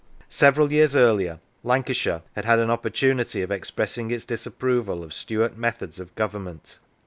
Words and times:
Several 0.31 0.71
years 0.71 0.95
earlier, 0.95 1.39
Lancashire 1.63 2.23
had 2.33 2.43
had 2.43 2.57
an 2.57 2.71
op 2.71 2.83
portunity 2.83 3.43
of 3.43 3.51
expressing 3.51 4.09
its 4.09 4.25
disapproval 4.25 5.03
of 5.03 5.13
Stuart 5.13 5.55
methods 5.57 5.99
of 5.99 6.15
government. 6.15 6.79